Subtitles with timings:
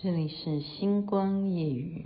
[0.00, 2.04] 这里是星光夜语。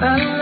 [0.00, 0.33] 我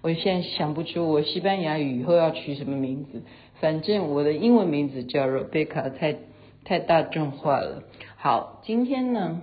[0.00, 3.22] 我现在想不出我西班牙语以后要取什么名字，
[3.60, 6.16] 反正我的英文名字叫 Rebecca，太
[6.64, 7.82] 太大众化了。
[8.16, 9.42] 好，今天呢？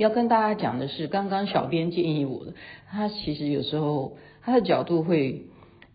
[0.00, 2.54] 要跟大家讲的是，刚刚小编建议我的，
[2.90, 5.44] 他其实有时候他的角度会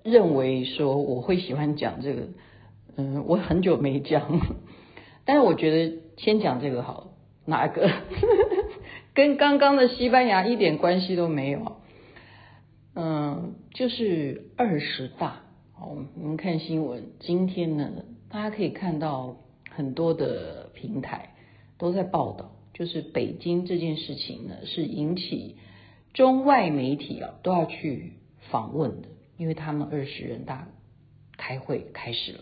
[0.04, 2.28] 认为说我会喜欢讲这个，
[2.98, 4.40] 嗯，我很久没讲，
[5.26, 7.14] 但是我觉得先讲这个好，
[7.46, 7.90] 哪个？
[9.16, 11.78] 跟刚刚的西班牙一点关系都没有，
[12.94, 15.42] 嗯，就是二十大，
[15.80, 17.90] 哦我们看新闻，今天呢，
[18.30, 19.38] 大家可以看到
[19.72, 21.34] 很多的平台
[21.80, 22.52] 都在报道。
[22.76, 25.56] 就是北京这件事情呢，是引起
[26.14, 28.14] 中外媒体啊都要去
[28.52, 30.68] 访问的，因为他们二十人大
[31.38, 32.40] 开会开始了。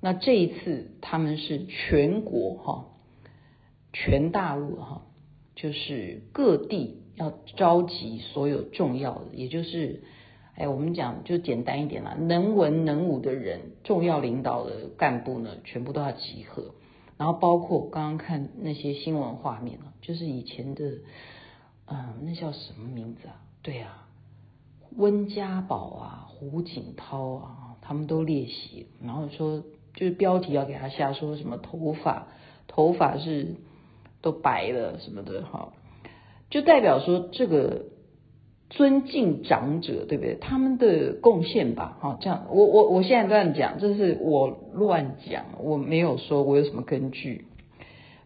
[0.00, 2.86] 那这一次他们是全国哈，
[3.92, 5.02] 全大陆哈，
[5.54, 10.02] 就是各地要召集所有重要的，也就是
[10.54, 16.74] 哎，我们讲就简单一点啦，能文能武的人，重要领导的干部呢，全部都要集合。
[17.18, 20.98] 然后包括刚刚看那些新闻画面啊，就是以前的，
[21.86, 23.42] 嗯，那叫什么名字啊？
[23.60, 24.06] 对啊，
[24.96, 29.62] 温家宝啊，胡锦涛啊，他们都列席，然后说
[29.94, 32.28] 就是标题要给他下说什么头发
[32.66, 33.56] 头发是
[34.22, 35.72] 都白了什么的哈，
[36.48, 37.86] 就代表说这个。
[38.70, 40.34] 尊敬长者，对不对？
[40.34, 47.46] 他们的贡献吧，好，这样，我我我现在乱讲，这是我乱讲，我没有说我有什么根据。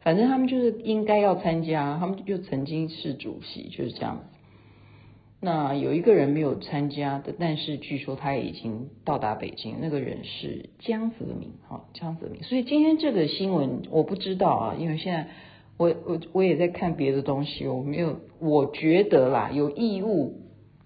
[0.00, 4.24] 反正他们就是应该要参加，他们就曾经是主席，就是这样子。
[5.40, 9.76] 那有一个人没有参加的，但是据说他已经到达北京。
[9.80, 12.42] 那个人是江泽民，哈，江泽民。
[12.42, 15.28] 所以今天这个新闻我不知道啊，因为现在。
[15.78, 20.34] 我我我也在看别的东西，我没有，我觉得啦，有义务，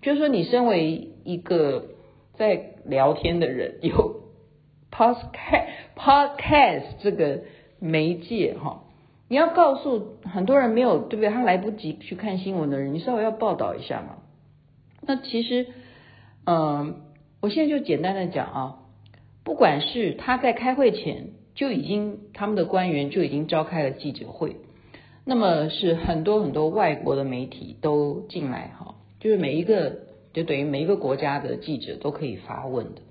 [0.01, 1.87] 就是说你身为一个
[2.35, 4.23] 在聊天的人，有
[4.91, 7.43] podcast podcast 这个
[7.79, 8.85] 媒介哈，
[9.29, 11.31] 你要告诉很多人没有，对不对？
[11.31, 14.19] 他来不及去看新闻的人，你稍微要报道一下嘛。
[15.03, 15.67] 那其实，
[16.47, 17.03] 嗯，
[17.43, 18.79] 我现在就简单的讲啊，
[19.45, 24.57] 不管是他在开会前就已经，他们的官员就已经召开了记者会。
[25.28, 30.03] 那么是很多很多外国的媒体都进来哈，就是每一个
[30.33, 33.03] 就等于每一个国家的记者都可以发问的。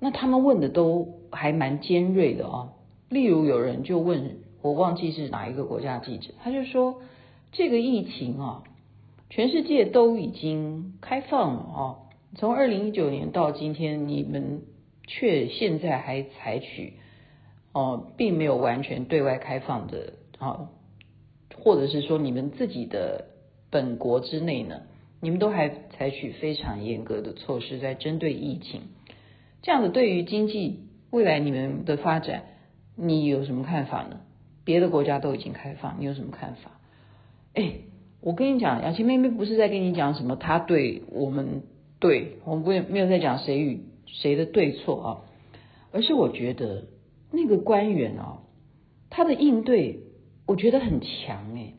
[0.00, 2.72] 那他们问的都还蛮尖锐的哦。
[3.08, 7.02] 例如有人就问，我忘记是哪一个国家记者，他就说
[7.52, 8.64] 这个疫情啊，
[9.30, 11.80] 全世界都已经开放了啊，
[12.34, 14.62] 从二零一九年到今天，你们
[15.06, 16.94] 却现在还采取
[17.72, 20.68] 哦，并没有完全对外开放的啊。
[21.62, 23.26] 或者是说你们自己的
[23.70, 24.82] 本国之内呢，
[25.20, 28.80] 你们都还采取非常严格的措施在针对疫情，
[29.62, 30.80] 这样子对于经济
[31.10, 32.42] 未来你们的发展，
[32.96, 34.18] 你有什么看法呢？
[34.64, 36.80] 别的国家都已经开放，你有什么看法？
[37.54, 37.74] 哎，
[38.20, 41.62] 我跟你讲，雅琪妹妹不是在跟你讲什么，她对我们
[42.00, 45.08] 对，我们不没有在讲谁与谁的对错啊，
[45.92, 46.86] 而是我觉得
[47.30, 48.40] 那个官员啊，
[49.10, 50.00] 他的应对
[50.46, 51.74] 我觉得很强哎，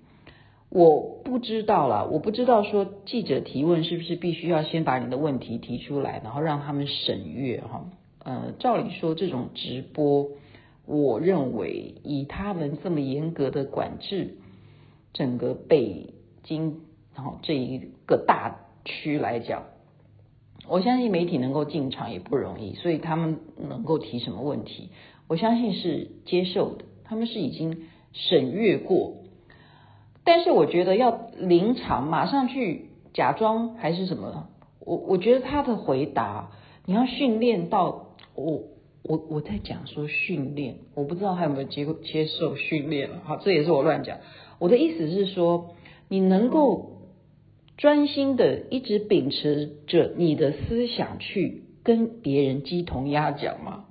[0.69, 7.89] 我不知道啦，我不知道说记者提问是不是必须要先把你的问题提出来，然后让他们审阅哈。
[8.23, 10.29] 呃，照理说这种直播，
[10.85, 14.37] 我认为以他们这么严格的管制，
[15.11, 16.13] 整个北
[16.43, 16.79] 京
[17.15, 19.63] 然后这一个大区来讲，
[20.67, 24.89] 我相信媒体能够进场也不容易，所以他们能够提什么问题，
[25.27, 29.15] 我相信是接受的，他们是已经审阅过。
[30.23, 34.47] 但是我觉得要临场马上去假装还是什么，
[34.79, 36.51] 我我觉得他的回答
[36.85, 38.07] 你要训练到。
[38.35, 38.63] 我
[39.03, 43.11] 我我在讲说训练，我不知道还有没有接接受训练。
[43.25, 44.17] 好，这也是我乱讲。
[44.57, 45.75] 我的意思是说，
[46.07, 47.03] 你能够
[47.77, 53.85] 专心的一直秉持着你的思想去跟别人鸡同鸭讲吗？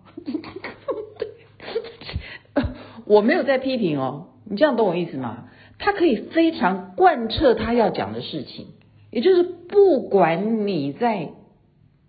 [3.12, 5.48] 我没有在批评哦，你这样懂我意思吗？
[5.78, 8.66] 他可以非常贯彻他要讲的事情，
[9.10, 11.30] 也就是不管你在。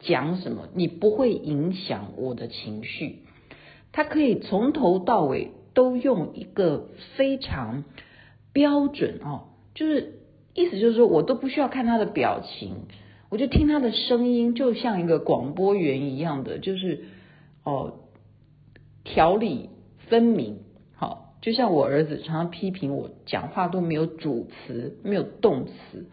[0.06, 0.68] 讲什么？
[0.76, 3.20] 你不会影响我的情绪。
[3.94, 7.86] 他可以从头到尾都用一个非常
[8.52, 10.16] 标准哦，就是
[10.54, 12.74] 意思就是说我都不需要看他的表情，
[13.30, 17.06] 我就听他的声音，就像一个广播员一样的，就是
[17.64, 17.94] 哦
[19.06, 19.70] 条理
[20.10, 20.58] 分明。
[21.44, 26.06] 就像我儿子常常批评我讲话都没有主词，没有动词。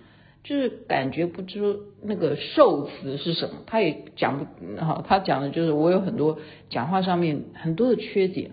[0.42, 5.04] 就是感觉不出那个受词是什么，他也讲不好。
[5.06, 6.38] 他讲的就是我有很多
[6.70, 8.50] 讲话上面很多的缺点，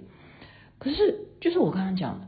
[0.77, 2.27] 可是就是我刚刚讲的，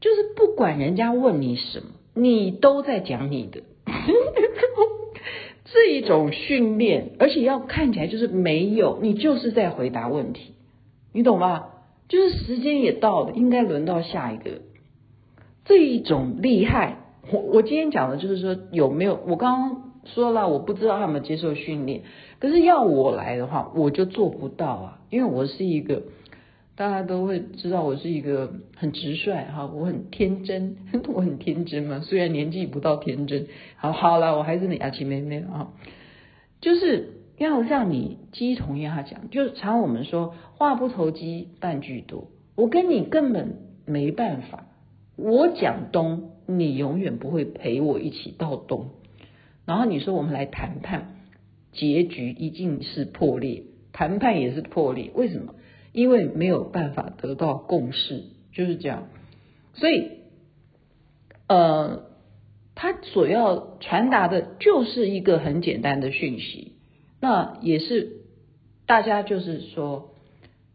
[0.00, 3.62] 就是不管人家问你什么，你都在讲你的，
[5.64, 10.54] 这一种训练，而且要看起来就是没有，你就是在回答问题，
[11.12, 11.66] 你懂吗？
[12.08, 14.62] 就是时间也到了，应该轮到下一个，
[15.64, 16.98] 这一种厉害。
[17.32, 22.02] 我我今天讲的就是说有没有，我刚刚说了，我不知道他们接受训练，
[22.38, 26.04] 可是要我来的话，我就做不到啊，因为我是一个
[26.76, 30.76] 大家都会知道我是一个很直率哈，我很天真，
[31.12, 35.72] 我很天真嘛，虽然年纪不到天真，好好了，我还是你雅琪妹妹啊，
[36.60, 44.66] 就是要让你鸡同鸭讲，就是常我们说话不投机半句多，我跟你根本没办法，
[45.16, 46.32] 我讲东。
[46.48, 48.90] 你永远不会陪我一起到东，
[49.64, 51.16] 然后你说我们来谈判，
[51.72, 55.10] 结局一定是破裂，谈判也是破裂。
[55.12, 55.56] 为什么？
[55.90, 59.08] 因为没有办法得到共识，就是这样。
[59.74, 60.08] 所以，
[61.48, 62.04] 呃，
[62.76, 66.75] 他所要传达的就是一个很简单的讯息，
[67.26, 68.18] 那也是
[68.86, 70.14] 大家就是说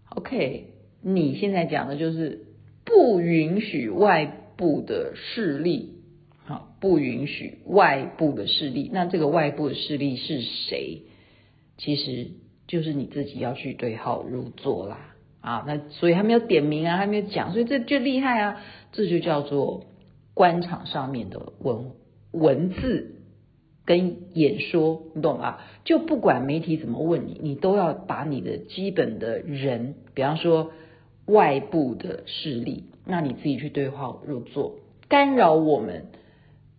[0.09, 0.65] ，OK，
[1.01, 2.45] 你现在讲的就是
[2.83, 4.37] 不允许外。
[4.57, 5.95] 部的势力，
[6.45, 8.91] 好，不允许外部的势力。
[8.93, 11.01] 那这个外部的势力是谁？
[11.79, 12.27] 其实
[12.67, 15.15] 就是你自己要去对号入座啦。
[15.39, 18.61] 啊，那所以还没有点名啊，还没有讲，所以这就厉害啊。
[18.91, 19.85] 这就叫做
[20.35, 21.93] 官场上面的文
[22.31, 23.15] 文字
[23.85, 25.57] 跟演说，你懂吗？
[25.83, 30.71] 就不管媒体怎么问你，你都要把你的基本的人，比方说
[31.25, 32.85] 外部的势力。
[33.05, 34.75] 那你自己去对号入座，
[35.09, 36.05] 干扰我们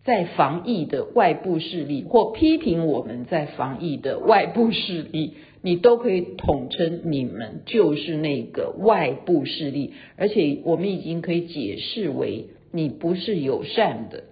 [0.04, 14.24] 在防疫的外部势力，或批评我们在防疫的外部势力，你都可以统称你们就是那个外部势力，而且我们已经可以解释为你不是友善的，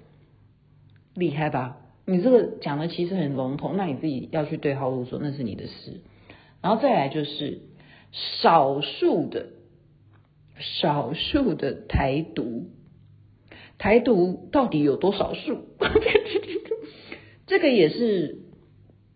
[1.14, 1.76] 厉害吧？
[2.10, 6.00] 你这个讲的其实很笼统，那你自己要去对号入座，那是你的事。
[6.60, 7.60] 然后再来就是
[8.42, 9.46] 少数的。
[10.62, 12.66] 少数的台独，
[13.78, 15.56] 台独到底有多少数？
[17.46, 18.40] 这个也是，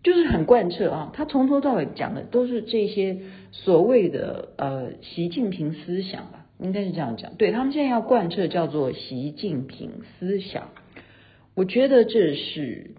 [0.02, 1.12] 就是很贯彻啊。
[1.12, 3.18] 他从头到尾讲的都是这些
[3.52, 7.34] 所谓的呃习近平思想吧，应该是这样讲。
[7.34, 10.70] 对，他们现在要贯彻叫做习近平思想，
[11.54, 12.94] 我觉得这是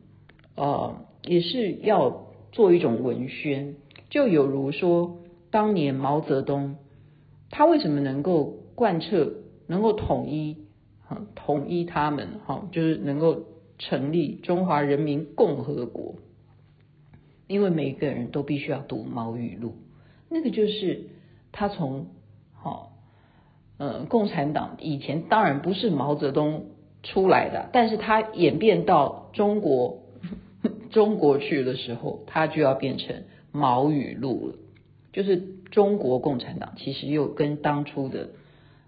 [0.56, 3.76] 呃也是要做一种文宣，
[4.10, 5.18] 就有如说
[5.52, 6.78] 当年毛泽东。
[7.52, 9.32] 他为什么能够贯彻、
[9.68, 10.58] 能够统一、
[11.06, 13.46] 哈统一他们、哈就是能够
[13.78, 16.16] 成立中华人民共和国？
[17.48, 19.70] 因为每个人都必须要读《毛语录》，
[20.30, 21.08] 那个就是
[21.52, 22.08] 他从
[22.54, 22.94] 好
[23.78, 26.66] 呃，共产党以前当然不是毛泽东
[27.06, 30.00] 出来的，但是他演变到中国
[30.92, 34.56] 中国去的时候，他就要变成毛语录了，
[35.14, 38.30] 就是中国共产党其实又跟当初的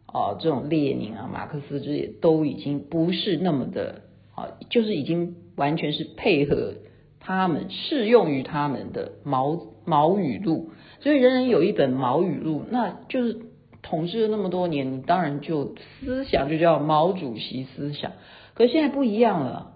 [0.07, 4.01] 啊、这种列宁啊、马克思这些都已经不是那么的
[4.33, 6.73] 啊，就是已经完全是配合
[7.19, 10.71] 他们适用于他们的毛毛语录，
[11.01, 13.46] 所以人人有一本毛语录，那就是。
[13.81, 18.11] 统治了那么多年，你当然就思想就叫毛主席思想。
[18.53, 19.73] 可现在不一样了，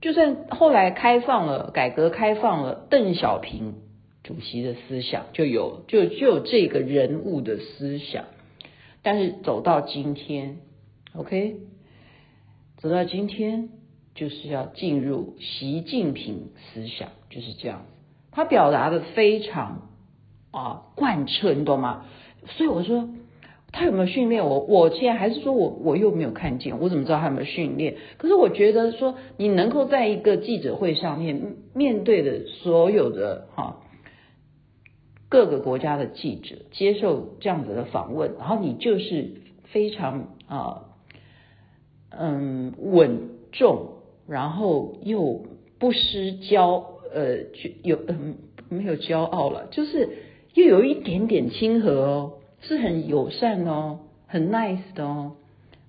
[0.00, 3.74] 就算后来开放了，改革开放了，邓小平
[4.22, 8.26] 主席的思想就有，就就有这个人物的思想。
[9.02, 10.58] 但是走到今天
[11.14, 11.56] ，OK，
[12.76, 13.70] 走到今天
[14.14, 17.92] 就是要进入习近平思想，就是这样子。
[18.30, 19.88] 他表达的非常
[20.50, 22.04] 啊贯彻，你懂吗？
[22.46, 23.08] 所以我说。
[23.78, 24.58] 他有没有训练我？
[24.58, 27.94] 我现在还是说我我又没有看见，我怎么知道他有没有训练？
[28.16, 33.76] 可是我觉得说，你能够在一个记者会上面面对的所有的哈
[35.28, 39.30] 各个国家的记者接受这样子的访问，然后你就是
[39.62, 40.82] 非常啊
[42.10, 43.90] 嗯稳重，
[44.26, 45.44] 然后又
[45.78, 46.82] 不失骄
[47.14, 47.44] 呃
[47.84, 50.08] 有嗯没有骄傲了，就是
[50.54, 52.32] 又有一点点亲和哦。
[52.60, 55.36] 是很友善哦，很 nice 的哦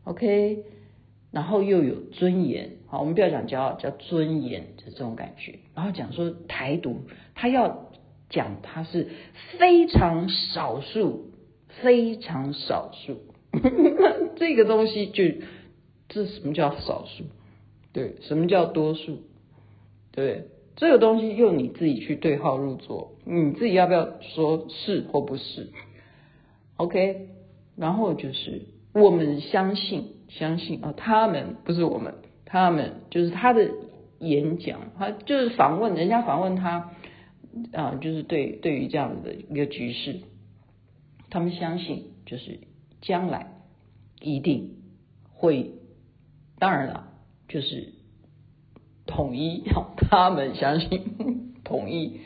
[0.04, 0.64] ，OK，
[1.32, 5.60] 然后又有尊严，好，我们不要讲骄傲，叫尊严就这种感觉。
[5.76, 7.02] 然后讲说台独，
[7.36, 7.90] 他要
[8.30, 9.08] 讲他是
[9.58, 11.32] 非常少数，
[11.82, 13.18] 非常少数，
[14.38, 15.24] 这个东西就
[16.08, 17.24] 这什么叫少数？
[17.92, 19.24] 对，什么叫多数？
[20.12, 20.46] 对，
[20.76, 25.70] 这个东西用你自己去对号入座，你自己要不要说是或不是
[26.80, 27.28] ？OK，
[27.76, 28.62] 然后就是
[28.94, 33.70] 我们相信，相信啊，他们不是我们，他们就是他的
[34.20, 36.92] 演讲，他就是访问人家访问他
[37.74, 40.22] 啊，就是对对于这样的一个局势，
[41.30, 42.62] 他们相信就是
[43.02, 43.48] 将来
[44.22, 44.78] 一定
[45.34, 45.74] 会，
[46.60, 47.10] 当然了，
[47.50, 47.94] 就是
[49.06, 49.64] 统一，
[50.10, 52.22] 他们相信统一，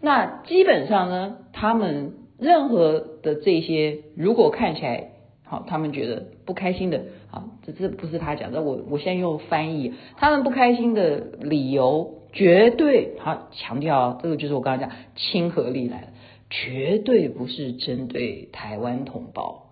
[0.00, 2.14] 那基本上呢，他们。
[2.40, 5.10] 任何的这些，如果看起来
[5.44, 16.08] 好，他们觉得不开心的，好，这这不是他讲的，我我现在用翻译，他们不开心的理由，绝对好强调，这个就是我刚刚讲亲和力来了，
[16.48, 19.70] 绝对不是针对台湾同胞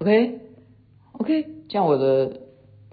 [0.00, 0.40] ，OK
[1.12, 2.40] OK，这样我的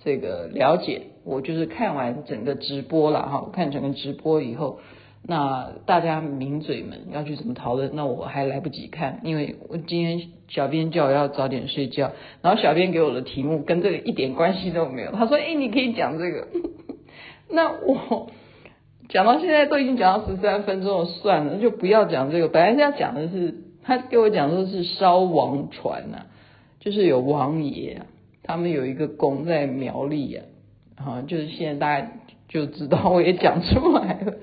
[0.04, 4.80] 这个了解，我就是看完整个直播了哈，看整个直播以后。
[5.26, 7.92] 那大家名嘴们要去怎么讨论？
[7.94, 12.12] 那我还来不及看，因为我今天小编叫我要早点睡觉，
[12.42, 15.12] 然后小编给我的题目跟这个一点关系都没有。
[15.14, 16.48] 他说：“哎，你可以讲这个。”
[17.50, 18.32] 那我
[19.08, 22.50] 讲到现在都已经讲到十三分钟了，算了，就不要讲这个。
[22.50, 26.26] 本来是要讲的是，他给我讲说是烧王船呐、啊，
[26.82, 28.02] 就是有王爷，
[28.44, 30.44] 他们有一个宫在苗栗啊，
[30.98, 32.12] 啊，就是现在大家
[32.50, 34.34] 就知道，我也讲出来了。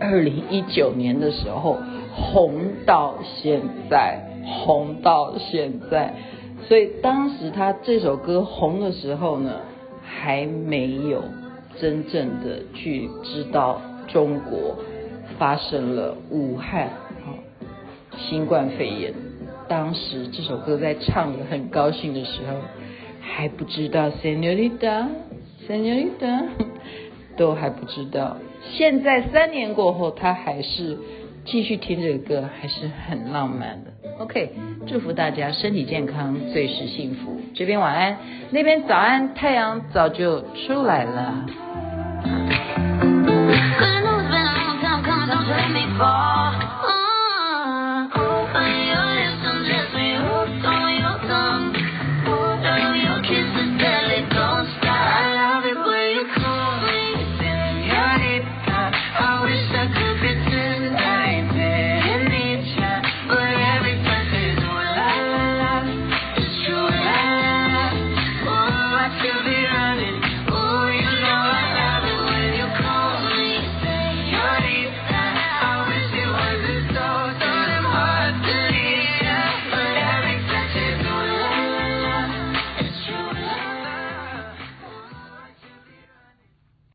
[0.00, 1.78] 二零一九年的时候
[2.12, 2.54] 红
[2.84, 6.14] 到现在，红到现在。
[6.68, 9.60] 所以当时他这首歌红的时候呢，
[10.02, 11.22] 还没有
[11.80, 14.76] 真正的去知道中国
[15.38, 16.90] 发生了武汉
[18.18, 19.12] 新冠肺炎。
[19.68, 22.56] 当时这首歌在唱的很高兴的时候，
[23.20, 26.42] 还不知道 Señorita，Señorita
[27.36, 28.36] 都还不知道。
[28.72, 30.98] 现在三年过后，他还是
[31.44, 33.92] 继续听这个歌，还是很浪漫的。
[34.18, 34.52] OK，
[34.86, 37.40] 祝福大家身体健康，最是幸福。
[37.54, 38.18] 这边晚安，
[38.50, 41.46] 那边早安，太阳早就出来了。